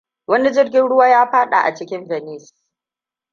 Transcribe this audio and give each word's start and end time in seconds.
Wani 0.27 0.51
jirgin 0.51 0.87
ruwa 0.87 1.09
ya 1.09 1.27
fadi 1.31 1.55
a 1.55 1.75
cikin 1.75 2.05
Venice. 2.07 2.53